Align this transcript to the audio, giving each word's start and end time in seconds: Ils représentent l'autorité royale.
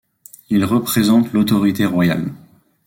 Ils 0.49 0.65
représentent 0.65 1.31
l'autorité 1.31 1.85
royale. 1.85 2.33